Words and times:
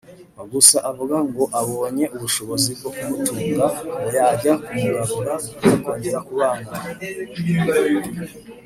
gusa 0.51 0.77
avuga 0.89 1.13
ko 1.19 1.23
ngo 1.29 1.43
abonye 1.61 2.05
ubushobozi 2.15 2.69
bwo 2.77 2.89
kumutunga 2.97 3.65
ngo 3.97 4.07
yajya 4.17 4.53
kumugarura 4.65 5.33
bakongera 5.69 6.19
kubana 6.27 6.69